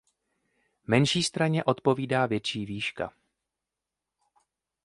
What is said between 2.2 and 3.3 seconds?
větší výška.